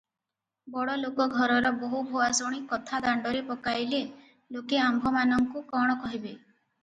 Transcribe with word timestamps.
ବଡ଼ 0.75 0.93
ଲୋକ 1.01 1.25
ଘରର 1.33 1.71
ବୋହୂ 1.81 1.99
ଭୂଆସୁଣୀ 2.13 2.61
କଥା 2.71 3.01
ଦାଣ୍ତରେ 3.07 3.43
ପକାଇଲେ 3.51 4.01
ଲୋକେ 4.57 4.79
ଆମ୍ଭମାନଙ୍କୁ 4.87 5.63
କ'ଣ 5.75 6.01
କହିବେ? 6.07 6.35